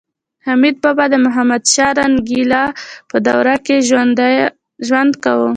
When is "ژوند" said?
4.87-5.13